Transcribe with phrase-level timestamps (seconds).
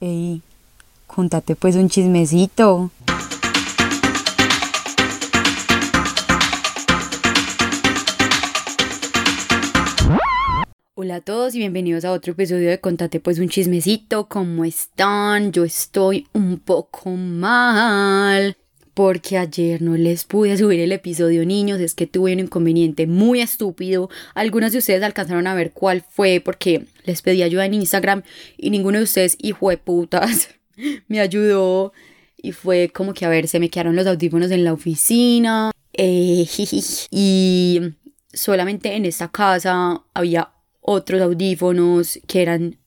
[0.00, 0.42] Ey,
[1.08, 2.92] contate pues un chismecito.
[10.94, 14.28] Hola a todos y bienvenidos a otro episodio de Contate pues un chismecito.
[14.28, 15.50] ¿Cómo están?
[15.50, 18.56] Yo estoy un poco mal
[18.98, 23.40] porque ayer no les pude subir el episodio niños, es que tuve un inconveniente muy
[23.40, 24.10] estúpido.
[24.34, 28.24] Algunos de ustedes alcanzaron a ver cuál fue porque les pedí ayuda en Instagram
[28.56, 30.48] y ninguno de ustedes, hijo de putas,
[31.06, 31.92] me ayudó
[32.42, 36.44] y fue como que a ver, se me quedaron los audífonos en la oficina eh,
[37.12, 37.80] y
[38.32, 42.78] solamente en esta casa había otros audífonos que eran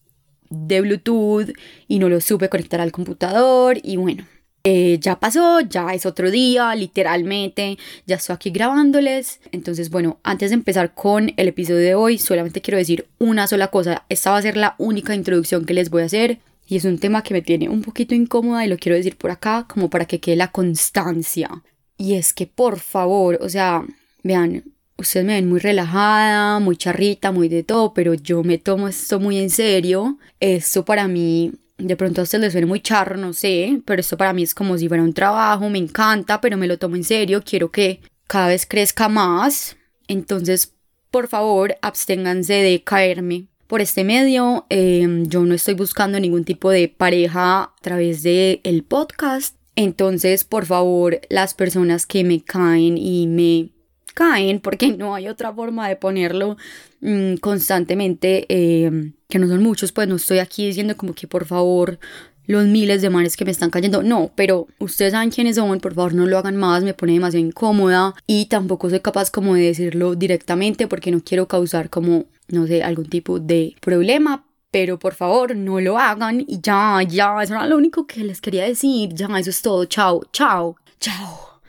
[0.50, 1.54] de Bluetooth
[1.88, 4.26] y no los supe conectar al computador y bueno.
[4.64, 9.40] Eh, ya pasó, ya es otro día, literalmente, ya estoy aquí grabándoles.
[9.52, 13.70] Entonces, bueno, antes de empezar con el episodio de hoy, solamente quiero decir una sola
[13.70, 14.06] cosa.
[14.10, 17.00] Esta va a ser la única introducción que les voy a hacer y es un
[17.00, 20.06] tema que me tiene un poquito incómoda y lo quiero decir por acá como para
[20.06, 21.50] que quede la constancia.
[21.98, 23.84] Y es que por favor, o sea,
[24.24, 24.64] vean,
[24.98, 29.20] ustedes me ven muy relajada, muy charrita, muy de todo, pero yo me tomo esto
[29.20, 30.18] muy en serio.
[30.40, 34.18] Esto para mí, de pronto a ustedes les suena muy charro, no sé, pero esto
[34.18, 37.04] para mí es como si fuera un trabajo, me encanta, pero me lo tomo en
[37.04, 39.76] serio, quiero que cada vez crezca más.
[40.08, 40.74] Entonces,
[41.10, 44.66] por favor, absténganse de caerme por este medio.
[44.70, 49.56] Em, yo no estoy buscando ningún tipo de pareja a través del el podcast.
[49.76, 53.70] Entonces, por favor, las personas que me caen y me
[54.14, 56.58] caen, porque no hay otra forma de ponerlo
[57.02, 61.46] mm, constantemente, em, que no son muchos, pues no estoy aquí diciendo como que por
[61.46, 62.00] favor
[62.48, 64.04] los miles de manes que me están cayendo.
[64.04, 67.46] No, pero ustedes saben quiénes son, por favor no lo hagan más, me pone demasiado
[67.46, 72.68] incómoda y tampoco soy capaz como de decirlo directamente porque no quiero causar como no
[72.68, 77.56] sé, algún tipo de problema, pero por favor no lo hagan y ya, ya, eso
[77.56, 81.62] era lo único que les quería decir, ya, eso es todo, chao, chao, chao.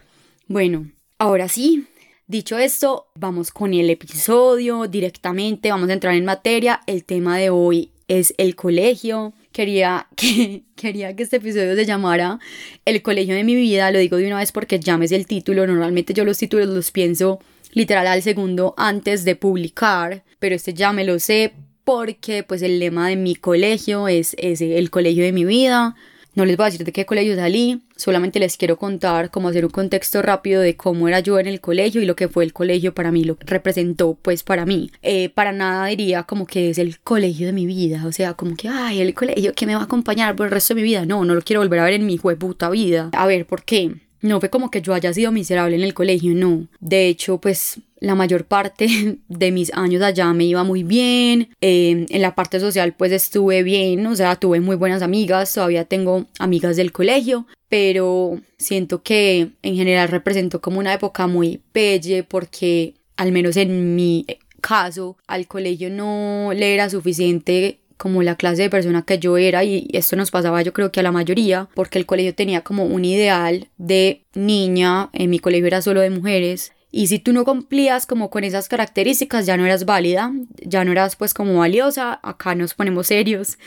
[0.47, 1.87] Bueno, ahora sí,
[2.33, 7.51] dicho esto, vamos con el episodio directamente, vamos a entrar en materia, el tema de
[7.51, 9.35] hoy es el colegio.
[9.53, 12.41] Quería que, quería que este episodio se llamara
[12.87, 16.15] El colegio de mi vida, lo digo de una vez porque llames el título, normalmente
[16.15, 17.39] yo los títulos los pienso
[17.73, 21.53] literal al segundo antes de publicar, pero este ya me lo sé
[21.85, 25.97] porque pues el lema de mi colegio es ese, el colegio de mi vida.
[26.35, 29.67] No les voy a decir de qué colegio salí, solamente les quiero contar, como hacer
[29.67, 32.55] un contexto rápido de cómo era yo en el colegio y lo que fue el
[32.55, 34.91] colegio para mí, lo que representó pues para mí.
[35.03, 38.57] Eh, para nada diría como que es el colegio de mi vida, o sea, como
[38.57, 41.05] que, ay, el colegio que me va a acompañar por el resto de mi vida.
[41.05, 43.11] No, no lo quiero volver a ver en mi puta vida.
[43.13, 43.95] A ver, ¿por qué?
[44.23, 46.67] No fue como que yo haya sido miserable en el colegio, no.
[46.81, 51.49] De hecho, pues la mayor parte de mis años allá me iba muy bien.
[51.61, 55.55] Em, en la parte social, pues estuve bien, o sea, tuve muy buenas amigas.
[55.55, 61.61] Todavía tengo amigas del colegio, pero siento que en general representó como una época muy
[61.71, 64.27] pelle porque, al menos en mi
[64.61, 69.63] caso, al colegio no le era suficiente como la clase de persona que yo era
[69.63, 72.85] y esto nos pasaba yo creo que a la mayoría porque el colegio tenía como
[72.85, 77.47] un ideal de niña, en mi colegio era solo de mujeres y si tú no
[77.47, 80.31] cumplías como con esas características ya no eras válida,
[80.61, 83.59] ya no eras pues como valiosa, acá nos ponemos serios.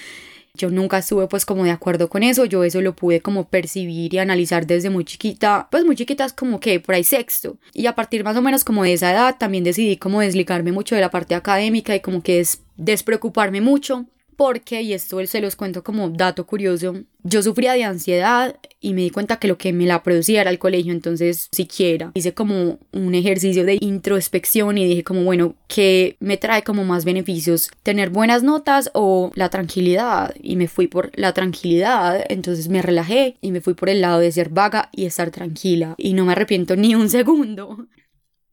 [0.53, 4.14] Yo nunca estuve pues como de acuerdo con eso, yo eso lo pude como percibir
[4.14, 7.58] y analizar desde muy chiquita, pues muy chiquita es como que por ahí sexto.
[7.74, 10.96] Y a partir más o menos como de esa edad también decidí como desligarme mucho
[10.96, 15.56] de la parte académica y como que es despreocuparme mucho porque, y esto se los
[15.56, 19.73] cuento como dato curioso, yo sufría de ansiedad y me di cuenta que lo que
[19.73, 24.85] me la producía era el colegio, entonces siquiera hice como un ejercicio de introspección y
[24.85, 27.72] dije como, bueno, ¿qué me trae como más beneficios?
[27.81, 30.35] ¿Tener buenas notas o la tranquilidad?
[30.41, 34.19] Y me fui por la tranquilidad, entonces me relajé y me fui por el lado
[34.19, 37.88] de ser vaga y estar tranquila y no me arrepiento ni un segundo.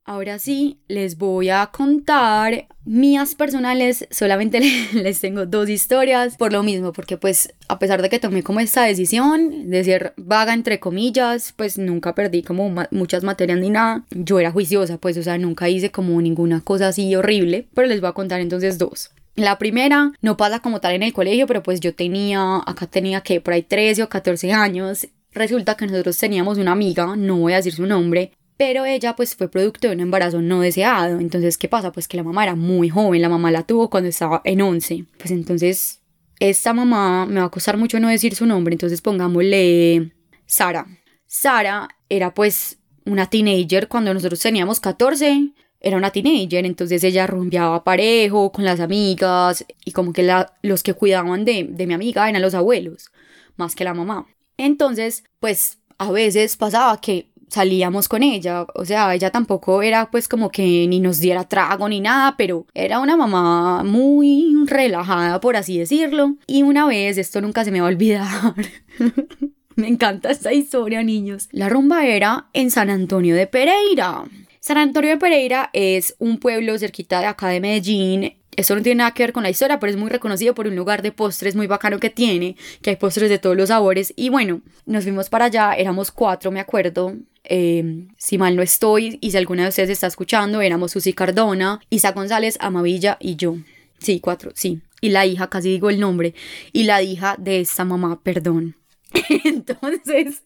[0.05, 4.09] Ahora sí, les voy a contar mías personales.
[4.11, 4.61] Solamente
[4.95, 6.37] les tengo dos historias.
[6.37, 10.13] Por lo mismo, porque pues a pesar de que tomé como esta decisión de ser
[10.17, 14.05] vaga entre comillas, pues nunca perdí como muchas materias ni nada.
[14.11, 17.69] Yo era juiciosa, pues o sea, nunca hice como ninguna cosa así horrible.
[17.73, 19.13] Pero les voy a contar entonces dos.
[19.37, 23.21] La primera no pasa como tal en el colegio, pero pues yo tenía, acá tenía
[23.21, 27.55] que por ahí 13 o 14 años Resulta que nosotros teníamos una amiga, no voy
[27.55, 31.19] a decir su nombre, pero ella pues fue producto de un embarazo no deseado.
[31.19, 31.93] Entonces, ¿qué pasa?
[31.93, 35.05] Pues que la mamá era muy joven, la mamá la tuvo cuando estaba en 11.
[35.19, 36.01] Pues entonces,
[36.39, 40.13] esta mamá, me va a costar mucho no decir su nombre, entonces pongámosle
[40.47, 40.87] Sara.
[41.27, 45.53] Sara era pues una teenager cuando nosotros teníamos 14.
[45.81, 50.83] era una teenager, entonces ella rumbeaba parejo con las amigas y como que la, los
[50.83, 53.11] que cuidaban de, de mi amiga eran los abuelos,
[53.57, 54.27] más que la mamá.
[54.57, 60.27] Entonces, pues a veces pasaba que salíamos con ella, o sea, ella tampoco era pues
[60.27, 65.57] como que ni nos diera trago ni nada, pero era una mamá muy relajada, por
[65.57, 66.37] así decirlo.
[66.47, 68.55] Y una vez, esto nunca se me va a olvidar.
[69.77, 71.49] me encanta esta historia, niños.
[71.53, 74.25] La rumba era en San Antonio de Pereira.
[74.61, 78.99] San Antonio de Pereira es un pueblo cerquita de acá de Medellín, esto no tiene
[78.99, 81.57] nada que ver con la historia, pero es muy reconocido por un lugar de postres
[81.57, 84.13] muy bacano que tiene, que hay postres de todos los sabores.
[84.15, 87.17] Y bueno, nos fuimos para allá, éramos cuatro, me acuerdo.
[87.45, 91.81] Em, si mal no estoy, y si alguna de ustedes está escuchando, éramos Susi Cardona,
[91.91, 93.57] Isa González, Amavilla y yo.
[93.99, 94.81] Sí, cuatro, sí.
[95.01, 96.35] Y la hija, casi digo el nombre,
[96.73, 98.77] y la hija de esta mamá, perdón.
[99.45, 100.43] Entonces,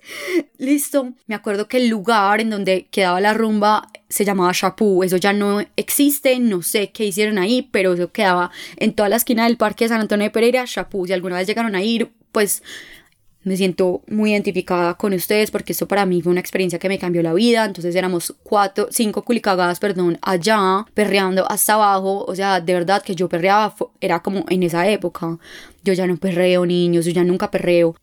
[0.58, 1.12] listo.
[1.26, 5.04] Me acuerdo que el lugar en donde quedaba la rumba se llamaba Chapú.
[5.04, 9.16] Eso ya no existe, no sé qué hicieron ahí, pero eso quedaba en toda la
[9.16, 11.06] esquina del parque de San Antonio de Pereira, Chapú.
[11.06, 12.62] Si alguna vez llegaron a ir, pues
[13.46, 16.98] me siento muy identificada con ustedes porque esto para mí fue una experiencia que me
[16.98, 17.64] cambió la vida.
[17.64, 22.24] Entonces éramos cuatro, cinco culicagadas, perdón, allá, perreando hasta abajo.
[22.26, 25.38] O sea, de verdad que yo perreaba, era como en esa época.
[25.84, 27.94] Yo ya no perreo, niños, yo ya nunca perreo.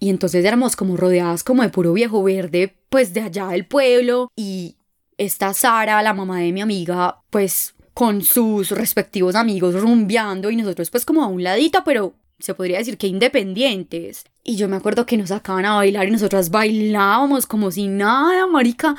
[0.00, 4.32] Y entonces éramos como rodeadas como de puro viejo verde, pues de allá del pueblo.
[4.34, 4.78] Y
[5.16, 10.90] esta Sara, la mamá de mi amiga, pues con sus respectivos amigos rumbeando y nosotros
[10.90, 14.24] pues como a un ladito, pero se podría decir que independientes.
[14.48, 18.46] Y yo me acuerdo que nos sacaban a bailar y nosotras bailábamos como si nada,
[18.46, 18.96] marica.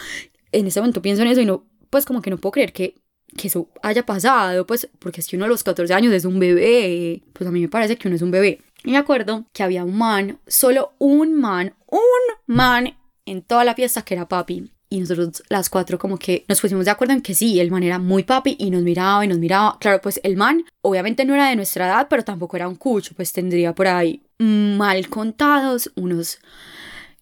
[0.51, 2.94] En ese momento pienso en eso y no, pues como que no puedo creer que,
[3.36, 6.38] que eso haya pasado, pues porque es que uno a los 14 años es un
[6.38, 7.24] bebé.
[7.34, 8.62] Pues a mí me parece que uno es un bebé.
[8.84, 12.00] Y me acuerdo que había un man, solo un man, un
[12.46, 14.69] man en toda la fiesta que era papi.
[14.92, 17.81] Y nosotros las cuatro como que nos pusimos de acuerdo en que sí, el man
[17.81, 19.80] era muy papi y nos miraba y nos miraba.
[19.80, 23.16] Claro, pues el man obviamente no era de nuestra edad, pero tampoco era un cucho,
[23.16, 26.39] pues tendría por ahí mal contados unos...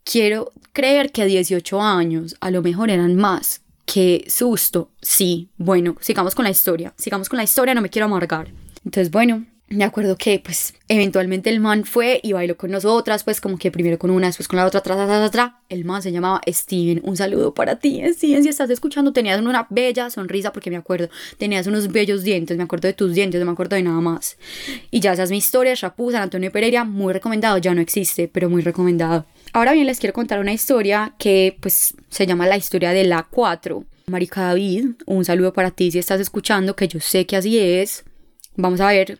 [0.09, 3.61] Quiero creer que 18 años, a lo mejor eran más.
[3.85, 4.89] Qué susto.
[5.01, 6.93] Sí, bueno, sigamos con la historia.
[6.97, 8.49] Sigamos con la historia, no me quiero amargar.
[8.85, 13.41] Entonces, bueno, me acuerdo que pues eventualmente el man fue y bailó con nosotras, pues
[13.41, 15.51] como que primero con una, después con la otra, atrás, atrás, atrás.
[15.67, 17.01] El man se llamaba Steven.
[17.03, 18.43] Un saludo para ti, Steven.
[18.43, 22.63] Si estás escuchando, tenías una bella sonrisa porque me acuerdo, tenías unos bellos dientes, me
[22.63, 24.37] acuerdo de tus dientes, no me acuerdo de nada más.
[24.89, 28.29] Y ya esa es mi historia, Chapu, San Antonio Pereira, muy recomendado, ya no existe,
[28.29, 29.25] pero muy recomendado.
[29.51, 33.27] Ahora bien, les quiero contar una historia que pues se llama la historia de la
[33.29, 33.83] 4.
[34.07, 38.05] Marica David, un saludo para ti si estás escuchando, que yo sé que así es.
[38.55, 39.19] Vamos a ver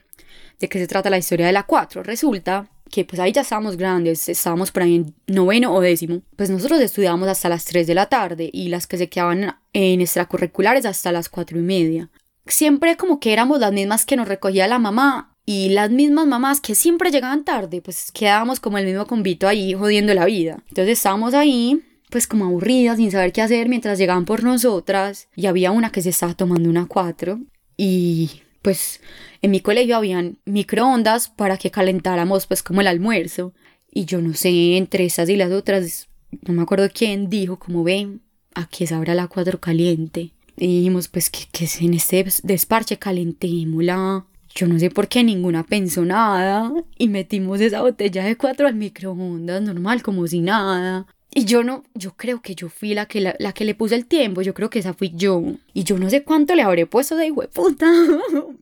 [0.58, 2.02] de qué se trata la historia de la 4.
[2.02, 6.22] Resulta que pues ahí ya estábamos grandes, estábamos por ahí en noveno o décimo.
[6.36, 10.00] Pues nosotros estudiábamos hasta las 3 de la tarde y las que se quedaban en
[10.00, 12.10] extracurriculares hasta las 4 y media.
[12.46, 16.60] Siempre como que éramos las mismas que nos recogía la mamá y las mismas mamás
[16.60, 20.58] que siempre llegaban tarde, pues quedábamos como el mismo convito ahí jodiendo la vida.
[20.68, 25.46] Entonces estábamos ahí pues como aburridas, sin saber qué hacer mientras llegaban por nosotras y
[25.46, 27.38] había una que se estaba tomando una 4
[27.76, 29.00] y pues
[29.42, 33.52] en mi colegio habían microondas para que calentáramos pues como el almuerzo.
[33.92, 36.08] Y yo no sé, entre esas y las otras,
[36.46, 38.20] no me acuerdo quién dijo, como ven,
[38.54, 40.32] aquí es ahora la cuadro caliente.
[40.56, 44.26] Y dijimos, pues que, que en este desparche calentémosla.
[44.54, 46.72] Yo no sé por qué ninguna pensó nada.
[46.98, 51.06] Y metimos esa botella de cuatro al microondas, normal, como si nada.
[51.34, 54.06] Y yo no, yo creo que yo fui la que, la, que le puse el
[54.06, 55.42] tiempo, yo creo que esa fui yo.
[55.74, 57.86] Y yo no sé cuánto le habré puesto de hijo de puta,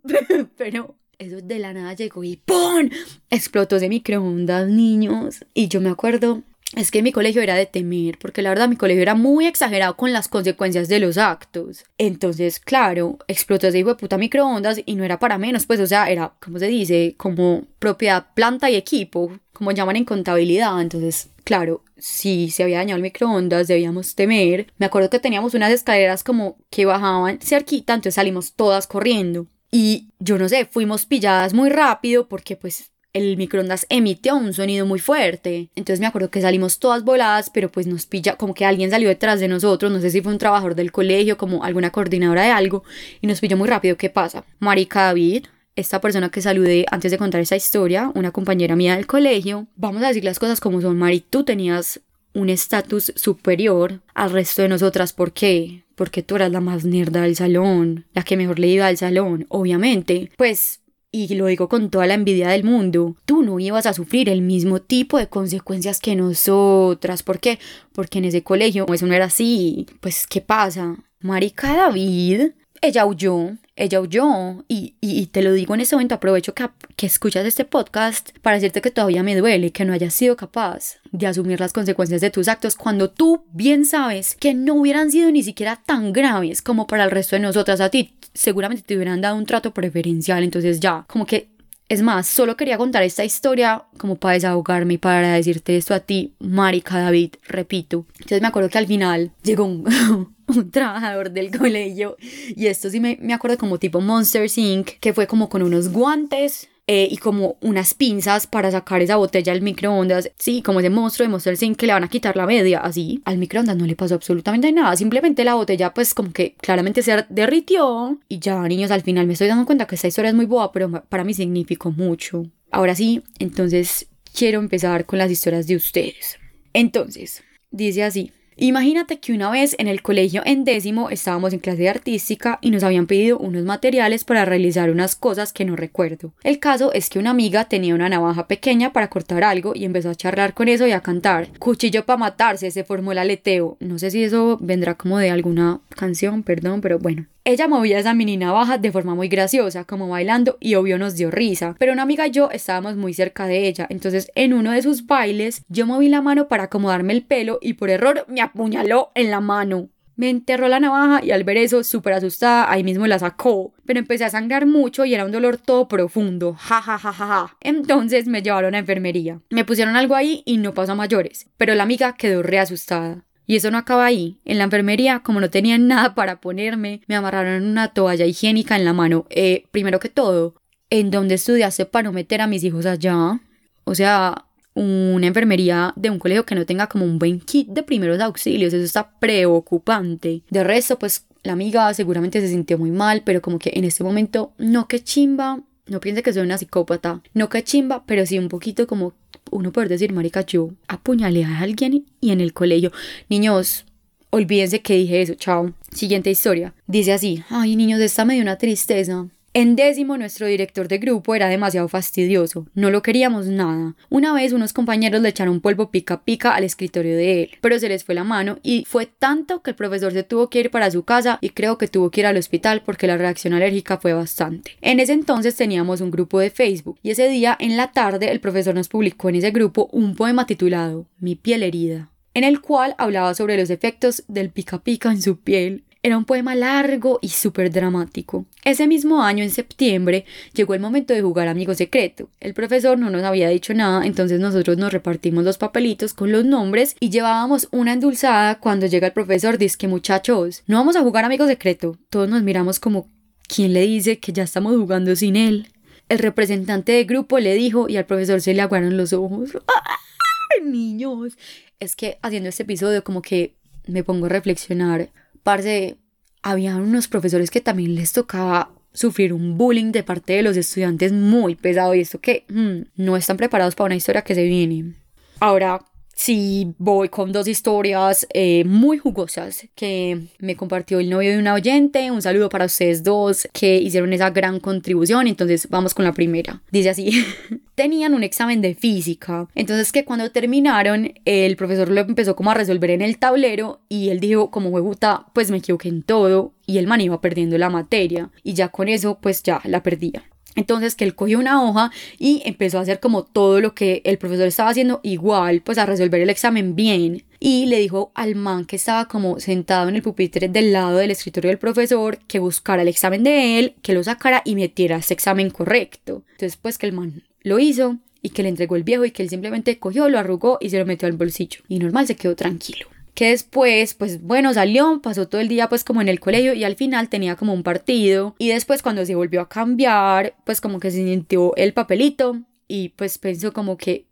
[0.56, 2.90] pero eso de la nada llegó y ¡pum!
[3.30, 5.44] Explotó ese microondas, niños.
[5.54, 6.42] Y yo me acuerdo,
[6.74, 9.96] es que mi colegio era de temer, porque la verdad mi colegio era muy exagerado
[9.96, 11.84] con las consecuencias de los actos.
[11.96, 15.86] Entonces, claro, explotó ese hijo de puta microondas y no era para menos, pues, o
[15.86, 20.80] sea, era, como se dice, como propiedad, planta y equipo, como llaman en contabilidad.
[20.80, 24.72] Entonces, claro, si se había dañado el microondas, debíamos temer.
[24.78, 29.46] Me acuerdo que teníamos unas escaleras como que bajaban cerquita, entonces salimos todas corriendo.
[29.70, 34.84] Y yo no sé, fuimos pilladas muy rápido porque pues el microondas emitió un sonido
[34.84, 35.70] muy fuerte.
[35.74, 39.08] Entonces me acuerdo que salimos todas voladas, pero pues nos pilla, como que alguien salió
[39.08, 42.50] detrás de nosotros, no sé si fue un trabajador del colegio, como alguna coordinadora de
[42.50, 42.84] algo,
[43.22, 43.96] y nos pilló muy rápido.
[43.96, 44.44] ¿Qué pasa?
[44.58, 49.06] Marica David, esta persona que saludé antes de contar esa historia, una compañera mía del
[49.06, 52.00] colegio, vamos a decir las cosas como son, Mari, tú tenías
[52.32, 55.12] un estatus superior al resto de nosotras.
[55.12, 55.84] ¿Por qué?
[55.94, 59.46] Porque tú eras la más nerda del salón, la que mejor le iba al salón,
[59.48, 60.30] obviamente.
[60.36, 60.80] Pues
[61.12, 64.42] y lo digo con toda la envidia del mundo, tú no ibas a sufrir el
[64.42, 67.22] mismo tipo de consecuencias que nosotras.
[67.22, 67.58] ¿Por qué?
[67.92, 69.86] Porque en ese colegio eso no era así.
[70.00, 70.96] Pues, ¿qué pasa?
[71.20, 76.54] Marica David ella huyó, ella huyó y, y, te lo digo en este momento, aprovecho
[76.54, 80.34] que, que escuchas este podcast para decirte que todavía me duele que no hayas sido
[80.34, 85.12] capaz de asumir las consecuencias de tus actos cuando tú bien sabes que no hubieran
[85.12, 87.80] sido ni siquiera tan graves como para el resto de nosotras.
[87.80, 91.50] A ti seguramente te hubieran dado un trato preferencial, entonces ya, como que
[91.88, 96.00] es más, solo quería contar esta historia como para desahogarme y para decirte esto a
[96.00, 98.06] ti, Marica David, repito.
[98.14, 99.84] Entonces me acuerdo que al final llegó un,
[100.56, 102.16] un trabajador del colegio
[102.54, 104.98] y esto sí me, me acuerdo como tipo Monster Inc.
[105.00, 109.52] que fue como con unos guantes eh, y como unas pinzas para sacar esa botella
[109.52, 110.30] al microondas.
[110.38, 111.76] Sí, como ese monstruo de Monster Inc.
[111.76, 113.20] que le van a quitar la media, así.
[113.24, 117.26] Al microondas no le pasó absolutamente nada, simplemente la botella pues como que claramente se
[117.28, 120.46] derritió y ya niños al final me estoy dando cuenta que esta historia es muy
[120.46, 122.46] boa, pero para mí significó mucho.
[122.70, 126.38] Ahora sí, entonces quiero empezar con las historias de ustedes.
[126.72, 128.32] Entonces, dice así.
[128.58, 132.70] Imagínate que una vez en el colegio en décimo estábamos en clase de artística y
[132.70, 136.32] nos habían pedido unos materiales para realizar unas cosas que no recuerdo.
[136.42, 140.08] El caso es que una amiga tenía una navaja pequeña para cortar algo y empezó
[140.08, 141.48] a charlar con eso y a cantar.
[141.58, 143.76] Cuchillo para matarse, se formó el aleteo.
[143.80, 147.26] No sé si eso vendrá como de alguna canción, perdón, pero bueno.
[147.48, 151.30] Ella movía esa mini navaja de forma muy graciosa, como bailando, y obvio nos dio
[151.30, 151.76] risa.
[151.78, 155.06] Pero una amiga y yo estábamos muy cerca de ella, entonces en uno de sus
[155.06, 159.30] bailes yo moví la mano para acomodarme el pelo y por error me apuñaló en
[159.30, 159.90] la mano.
[160.16, 163.74] Me enterró la navaja y al ver eso, súper asustada, ahí mismo la sacó.
[163.84, 166.54] Pero empecé a sangrar mucho y era un dolor todo profundo.
[166.58, 167.56] Ja, ja, ja, ja, ja.
[167.60, 169.40] Entonces me llevaron a enfermería.
[169.50, 171.48] Me pusieron algo ahí y no pasó a mayores.
[171.58, 173.22] Pero la amiga quedó reasustada.
[173.46, 174.38] Y eso no acaba ahí.
[174.44, 178.84] En la enfermería, como no tenían nada para ponerme, me amarraron una toalla higiénica en
[178.84, 179.26] la mano.
[179.30, 180.54] Eh, primero que todo,
[180.90, 183.40] ¿en dónde estudiaste para no meter a mis hijos allá?
[183.84, 187.82] O sea, una enfermería de un colegio que no tenga como un buen kit de
[187.82, 188.74] primeros auxilios.
[188.74, 190.42] Eso está preocupante.
[190.50, 194.04] De resto, pues la amiga seguramente se sintió muy mal, pero como que en este
[194.04, 195.62] momento, no que chimba.
[195.86, 197.22] No piense que soy una psicópata.
[197.32, 199.14] No que chimba, pero sí un poquito como
[199.50, 202.92] uno puede decir, marica, yo apuñalé a alguien y en el colegio.
[203.28, 203.84] Niños,
[204.30, 205.72] olvídense que dije eso, chao.
[205.90, 206.74] Siguiente historia.
[206.86, 209.26] Dice así, ay niños, esta me dio una tristeza.
[209.58, 213.94] En décimo, nuestro director de grupo era demasiado fastidioso, no lo queríamos nada.
[214.10, 217.88] Una vez unos compañeros le echaron polvo pica pica al escritorio de él, pero se
[217.88, 220.90] les fue la mano y fue tanto que el profesor se tuvo que ir para
[220.90, 224.12] su casa y creo que tuvo que ir al hospital porque la reacción alérgica fue
[224.12, 224.72] bastante.
[224.82, 228.40] En ese entonces teníamos un grupo de Facebook y ese día en la tarde el
[228.40, 232.94] profesor nos publicó en ese grupo un poema titulado Mi piel herida en el cual
[232.98, 237.30] hablaba sobre los efectos del pica pica en su piel era un poema largo y
[237.30, 238.46] súper dramático.
[238.64, 242.30] Ese mismo año, en septiembre, llegó el momento de jugar Amigo Secreto.
[242.38, 246.44] El profesor no nos había dicho nada, entonces nosotros nos repartimos los papelitos con los
[246.44, 251.02] nombres y llevábamos una endulzada cuando llega el profesor, dice que muchachos, no vamos a
[251.02, 251.98] jugar Amigo Secreto.
[252.08, 253.08] Todos nos miramos como,
[253.48, 255.72] ¿quién le dice que ya estamos jugando sin él?
[256.08, 259.58] El representante del grupo le dijo y al profesor se le aguaron los ojos.
[259.66, 261.36] ¡Ay, niños!
[261.80, 263.56] Es que haciendo este episodio como que
[263.88, 265.10] me pongo a reflexionar
[265.46, 265.96] Parce,
[266.42, 271.12] había unos profesores que también les tocaba sufrir un bullying de parte de los estudiantes
[271.12, 274.94] muy pesado y esto que mm, no están preparados para una historia que se viene.
[275.38, 275.84] Ahora,
[276.16, 281.54] sí voy con dos historias eh, muy jugosas que me compartió el novio de una
[281.54, 282.10] oyente.
[282.10, 285.28] Un saludo para ustedes dos que hicieron esa gran contribución.
[285.28, 286.60] Entonces vamos con la primera.
[286.72, 287.24] Dice así.
[287.76, 289.48] Tenían un examen de física.
[289.54, 294.08] Entonces que cuando terminaron el profesor lo empezó como a resolver en el tablero y
[294.08, 297.68] él dijo como huevuta pues me equivoqué en todo y el man iba perdiendo la
[297.68, 300.24] materia y ya con eso pues ya la perdía.
[300.54, 304.16] Entonces que él cogió una hoja y empezó a hacer como todo lo que el
[304.16, 307.24] profesor estaba haciendo igual, pues a resolver el examen bien.
[307.38, 311.10] Y le dijo al man que estaba como sentado en el pupitre del lado del
[311.10, 315.12] escritorio del profesor que buscara el examen de él, que lo sacara y metiera ese
[315.12, 316.24] examen correcto.
[316.30, 319.22] Entonces pues que el man lo hizo y que le entregó el viejo y que
[319.22, 321.60] él simplemente cogió, lo arrugó y se lo metió al bolsillo.
[321.68, 325.84] Y normal se quedó tranquilo que después, pues bueno, salió, pasó todo el día pues
[325.84, 329.14] como en el colegio y al final tenía como un partido y después cuando se
[329.14, 334.04] volvió a cambiar, pues como que se sintió el papelito y pues pensó como que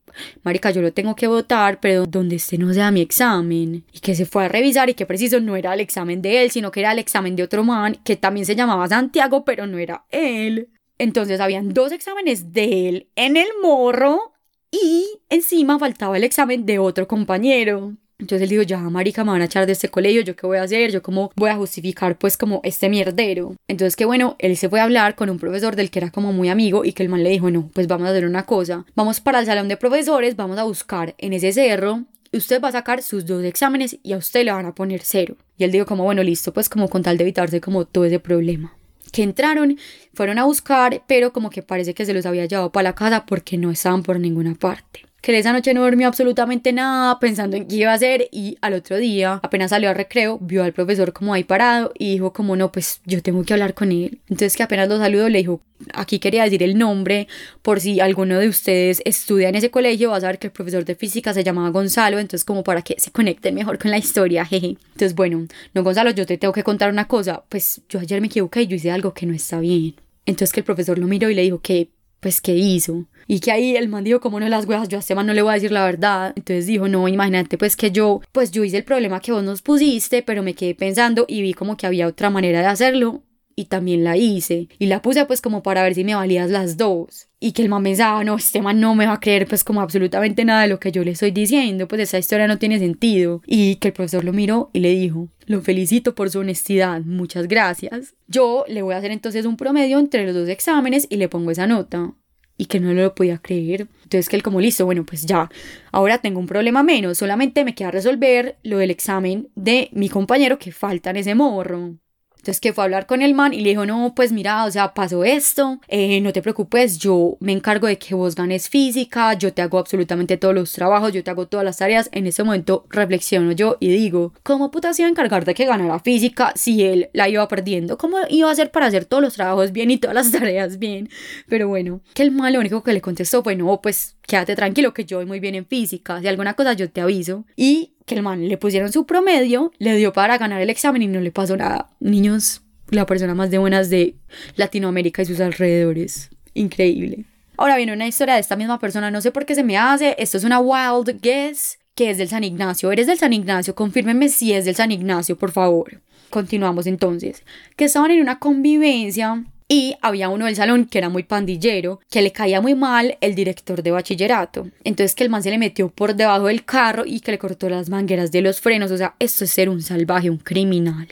[0.42, 3.84] marica, yo lo tengo que votar, pero donde este no sea mi examen.
[3.92, 6.50] Y que se fue a revisar y que preciso no era el examen de él,
[6.50, 9.78] sino que era el examen de otro man que también se llamaba Santiago, pero no
[9.78, 10.68] era él.
[10.98, 14.32] Entonces habían dos exámenes de él en el morro
[14.70, 17.94] y encima faltaba el examen de otro compañero.
[18.18, 20.58] Entonces él dijo, ya, marica, me van a echar de este colegio, ¿yo qué voy
[20.58, 20.92] a hacer?
[20.92, 23.56] ¿Yo cómo voy a justificar, pues, como este mierdero?
[23.66, 26.32] Entonces, que bueno, él se fue a hablar con un profesor del que era como
[26.32, 28.86] muy amigo y que el man le dijo, no, pues vamos a hacer una cosa.
[28.94, 32.04] Vamos para el salón de profesores, vamos a buscar en ese cerro
[32.36, 35.36] usted va a sacar sus dos exámenes y a usted le van a poner cero.
[35.56, 38.18] Y él dijo como, bueno, listo, pues como con tal de evitarse como todo ese
[38.18, 38.76] problema.
[39.14, 39.78] Que entraron,
[40.12, 43.24] fueron a buscar, pero como que parece que se los había llevado para la casa
[43.26, 47.66] porque no estaban por ninguna parte que esa noche no dormía absolutamente nada pensando en
[47.66, 51.14] qué iba a hacer y al otro día apenas salió al recreo vio al profesor
[51.14, 54.54] como ahí parado y dijo como no pues yo tengo que hablar con él entonces
[54.54, 55.62] que apenas lo saludó le dijo
[55.94, 57.26] aquí quería decir el nombre
[57.62, 60.84] por si alguno de ustedes estudia en ese colegio va a saber que el profesor
[60.84, 64.44] de física se llamaba Gonzalo entonces como para que se conecten mejor con la historia
[64.44, 68.20] jeje entonces bueno no Gonzalo yo te tengo que contar una cosa pues yo ayer
[68.20, 69.94] me equivoqué y yo hice algo que no está bien
[70.26, 71.88] entonces que el profesor lo miró y le dijo que
[72.24, 73.04] pues qué hizo.
[73.26, 75.34] Y que ahí el man dijo, como no las huevas, yo a este man no
[75.34, 76.32] le voy a decir la verdad.
[76.36, 79.60] Entonces dijo, no, imagínate pues que yo, pues yo hice el problema que vos nos
[79.60, 83.20] pusiste, pero me quedé pensando y vi como que había otra manera de hacerlo
[83.56, 84.68] y también la hice.
[84.78, 87.28] Y la puse pues como para ver si me valías las dos.
[87.40, 89.80] Y que el man pensaba, no, este man no me va a creer pues como
[89.80, 93.42] absolutamente nada de lo que yo le estoy diciendo, pues esa historia no tiene sentido.
[93.46, 97.48] Y que el profesor lo miró y le dijo, lo felicito por su honestidad, muchas
[97.48, 98.14] gracias.
[98.26, 101.50] Yo le voy a hacer entonces un promedio entre los dos exámenes y le pongo
[101.50, 102.14] esa nota
[102.56, 103.88] y que no lo podía creer.
[104.04, 105.50] Entonces que él como listo, bueno, pues ya,
[105.92, 110.58] ahora tengo un problema menos, solamente me queda resolver lo del examen de mi compañero
[110.58, 111.96] que falta en ese morro.
[112.44, 114.70] Entonces que fue a hablar con el man y le dijo, no, pues mira, o
[114.70, 119.32] sea, pasó esto, eh, no te preocupes, yo me encargo de que vos ganes física,
[119.32, 122.10] yo te hago absolutamente todos los trabajos, yo te hago todas las tareas.
[122.12, 125.64] En ese momento reflexiono yo y digo, ¿cómo puta se iba a encargar de que
[125.64, 127.96] ganara física si él la iba perdiendo?
[127.96, 131.08] ¿Cómo iba a hacer para hacer todos los trabajos bien y todas las tareas bien?
[131.48, 134.94] Pero bueno, que el man lo único que le contestó fue, no, pues quédate tranquilo
[134.94, 137.44] que yo voy muy bien en física, si alguna cosa yo te aviso.
[137.56, 141.06] Y que el man le pusieron su promedio, le dio para ganar el examen y
[141.06, 141.90] no le pasó nada.
[142.00, 144.16] Niños, la persona más de buenas de
[144.56, 146.30] Latinoamérica y sus alrededores.
[146.54, 147.24] Increíble.
[147.56, 150.16] Ahora viene una historia de esta misma persona, no sé por qué se me hace,
[150.18, 152.90] esto es una wild guess, que es del San Ignacio.
[152.90, 153.74] ¿Eres del San Ignacio?
[153.74, 156.00] Confírmeme si es del San Ignacio, por favor.
[156.30, 157.44] Continuamos entonces.
[157.76, 162.22] Que estaban en una convivencia y había uno del salón que era muy pandillero, que
[162.22, 164.68] le caía muy mal el director de bachillerato.
[164.84, 167.68] Entonces que el man se le metió por debajo del carro y que le cortó
[167.68, 168.92] las mangueras de los frenos.
[168.92, 171.08] O sea, esto es ser un salvaje, un criminal.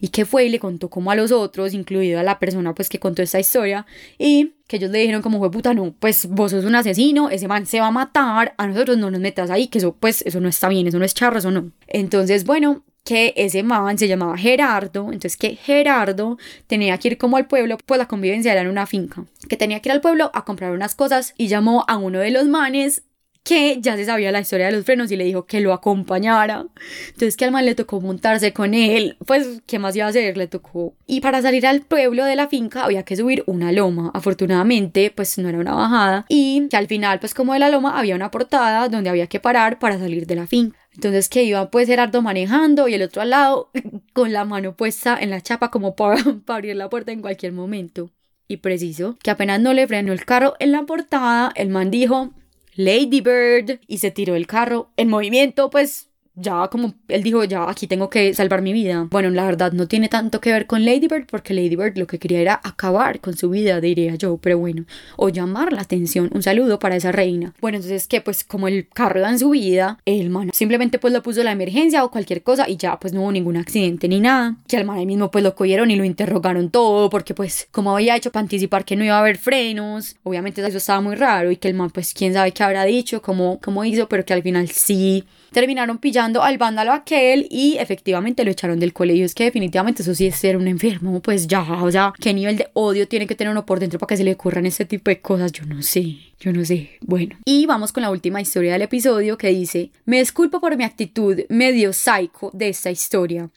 [0.00, 2.88] Y que fue y le contó como a los otros, incluido a la persona pues
[2.88, 3.86] que contó esta historia.
[4.18, 7.46] Y que ellos le dijeron como fue puta, no, pues vos sos un asesino, ese
[7.46, 10.40] man se va a matar, a nosotros no nos metas ahí, que eso pues eso
[10.40, 11.70] no está bien, eso no es charro, eso no.
[11.88, 17.36] Entonces, bueno, que ese man se llamaba Gerardo, entonces que Gerardo tenía que ir como
[17.36, 20.30] al pueblo, pues la convivencia era en una finca, que tenía que ir al pueblo
[20.34, 23.02] a comprar unas cosas y llamó a uno de los manes
[23.42, 26.66] que ya se sabía la historia de los frenos y le dijo que lo acompañara.
[27.06, 30.36] Entonces que al man le tocó montarse con él, pues qué más iba a hacer,
[30.36, 30.94] le tocó.
[31.06, 34.10] Y para salir al pueblo de la finca había que subir una loma.
[34.14, 37.98] Afortunadamente, pues no era una bajada y que al final, pues como de la loma
[37.98, 40.78] había una portada donde había que parar para salir de la finca.
[40.94, 43.70] Entonces que iba pues Gerardo manejando y el otro al lado
[44.12, 48.10] con la mano puesta en la chapa como para, abrir la puerta en cualquier momento.
[48.48, 52.30] Y preciso que apenas no le frenó el carro en la portada, el man dijo
[52.74, 57.68] Lady Bird y se tiró el carro en movimiento pues ya como él dijo, ya
[57.68, 59.06] aquí tengo que salvar mi vida.
[59.10, 62.06] Bueno, la verdad no tiene tanto que ver con Lady Bird porque Lady Bird lo
[62.06, 64.84] que quería era acabar con su vida, diría yo, pero bueno,
[65.16, 67.52] o llamar la atención, un saludo para esa reina.
[67.60, 71.12] Bueno, entonces que pues como el carro da en su vida, el man simplemente pues
[71.12, 74.20] lo puso la emergencia o cualquier cosa y ya pues no hubo ningún accidente ni
[74.20, 74.56] nada.
[74.68, 77.94] Que al man ahí mismo pues lo cogieron y lo interrogaron todo porque pues como
[77.94, 81.50] había hecho para anticipar que no iba a haber frenos, obviamente eso estaba muy raro
[81.50, 84.32] y que el man pues quién sabe qué habrá dicho, cómo, cómo hizo, pero que
[84.32, 89.24] al final sí terminaron pillando al vándalo aquel y efectivamente lo echaron del colegio.
[89.24, 92.56] Es que definitivamente eso sí es ser un enfermo, pues ya, o sea, qué nivel
[92.56, 95.10] de odio tiene que tener uno por dentro para que se le ocurran este tipo
[95.10, 96.30] de cosas, yo no sé.
[96.40, 96.92] Yo no sé.
[97.02, 97.36] Bueno.
[97.44, 101.38] Y vamos con la última historia del episodio que dice, me disculpo por mi actitud
[101.50, 103.50] medio psycho de esta historia.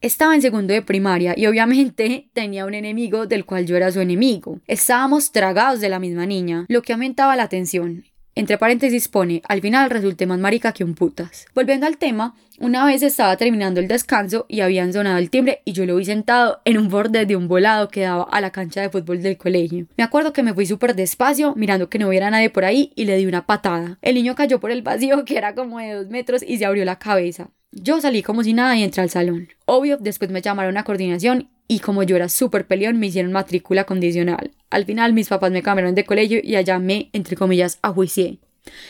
[0.00, 4.00] Estaba en segundo de primaria y obviamente tenía un enemigo del cual yo era su
[4.00, 4.60] enemigo.
[4.68, 8.04] Estábamos tragados de la misma niña, lo que aumentaba la tensión.
[8.38, 11.46] Entre paréntesis pone, al final resulté más marica que un putas.
[11.56, 15.72] Volviendo al tema, una vez estaba terminando el descanso y habían sonado el timbre y
[15.72, 18.80] yo lo vi sentado en un borde de un volado que daba a la cancha
[18.80, 19.88] de fútbol del colegio.
[19.96, 23.06] Me acuerdo que me fui súper despacio, mirando que no hubiera nadie por ahí y
[23.06, 23.98] le di una patada.
[24.02, 26.84] El niño cayó por el vacío que era como de dos metros y se abrió
[26.84, 27.50] la cabeza.
[27.70, 29.48] Yo salí como si nada y entré al salón.
[29.66, 33.84] Obvio, después me llamaron a coordinación y como yo era súper peleón me hicieron matrícula
[33.84, 34.52] condicional.
[34.70, 38.38] Al final mis papás me cambiaron de colegio y allá me, entre comillas, ajuicié.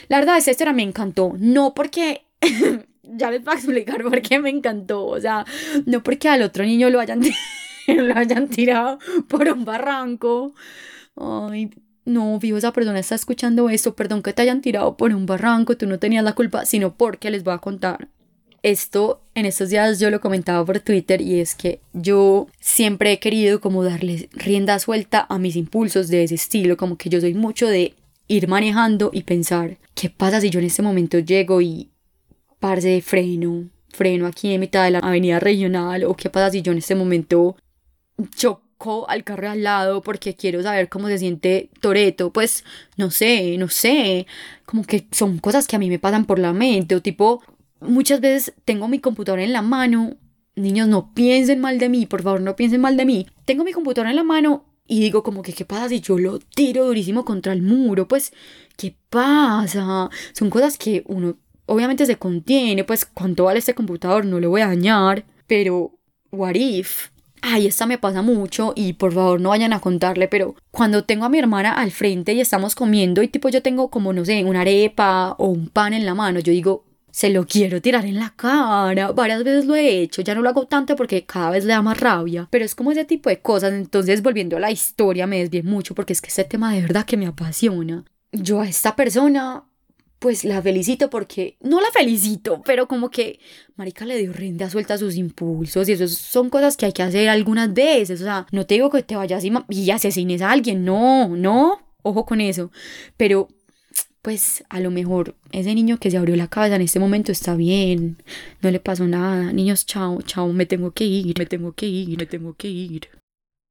[0.08, 1.34] La verdad, esta historia me encantó.
[1.38, 2.24] No porque...
[3.02, 5.06] ya les voy a explicar por qué me encantó.
[5.06, 5.44] O sea,
[5.86, 7.20] no porque al otro niño lo hayan,
[7.88, 10.54] lo hayan tirado por un barranco.
[11.16, 11.70] Ay,
[12.04, 15.76] no, vivo, esa persona está escuchando esto, perdón que te hayan tirado por un barranco,
[15.76, 18.08] tú no tenías la culpa, sino porque les voy a contar.
[18.62, 23.20] Esto en estos días yo lo comentaba por Twitter y es que yo siempre he
[23.20, 27.34] querido como darle rienda suelta a mis impulsos de ese estilo, como que yo soy
[27.34, 27.94] mucho de
[28.26, 31.90] ir manejando y pensar, ¿qué pasa si yo en este momento llego y
[32.58, 36.62] parce de freno, freno aquí en mitad de la avenida regional o qué pasa si
[36.62, 37.56] yo en este momento
[38.34, 42.64] choco al carro al lado porque quiero saber cómo se siente Toreto, pues
[42.96, 44.26] no sé, no sé,
[44.66, 47.42] como que son cosas que a mí me pasan por la mente o tipo
[47.80, 50.16] muchas veces tengo mi computadora en la mano.
[50.56, 53.26] Niños, no piensen mal de mí, por favor, no piensen mal de mí.
[53.44, 56.38] Tengo mi computadora en la mano y digo como que qué pasa si yo lo
[56.38, 58.32] tiro durísimo contra el muro, pues
[58.76, 60.10] qué pasa.
[60.32, 61.36] Son cosas que uno
[61.66, 65.92] obviamente se contiene, pues cuánto vale este computador, no lo voy a dañar, pero
[66.32, 67.08] what if?
[67.42, 71.26] Ay, esta me pasa mucho y por favor no vayan a contarle, pero cuando tengo
[71.26, 74.42] a mi hermana al frente y estamos comiendo y tipo yo tengo como no sé,
[74.44, 76.84] una arepa o un pan en la mano, yo digo,
[77.18, 79.10] se lo quiero tirar en la cara.
[79.10, 81.82] Varias veces lo he hecho, ya no lo hago tanto porque cada vez le da
[81.82, 82.46] más rabia.
[82.48, 83.72] Pero es como ese tipo de cosas.
[83.72, 87.04] Entonces, volviendo a la historia, me desvié mucho porque es que este tema de verdad
[87.04, 88.04] que me apasiona.
[88.30, 89.64] Yo a esta persona,
[90.20, 91.56] pues la felicito porque.
[91.60, 93.40] No la felicito, pero como que.
[93.74, 97.02] Marica le dio renda suelta a sus impulsos y eso son cosas que hay que
[97.02, 98.20] hacer algunas veces.
[98.20, 100.84] O sea, no te digo que te vayas y, y asesines a alguien.
[100.84, 101.80] No, no.
[102.02, 102.70] Ojo con eso.
[103.16, 103.48] Pero
[104.28, 107.56] pues a lo mejor ese niño que se abrió la cabeza en este momento está
[107.56, 108.18] bien,
[108.60, 109.54] no le pasó nada.
[109.54, 113.08] Niños, chao, chao, me tengo que ir, me tengo que ir, me tengo que ir.